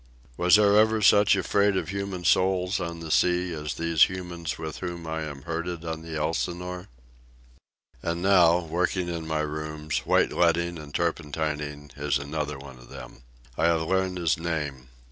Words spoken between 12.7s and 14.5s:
of them. I have learned his